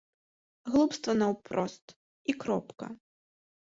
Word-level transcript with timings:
Глупства 0.71 1.15
наўпрост, 1.21 1.97
і 2.29 2.39
кропка! 2.45 2.95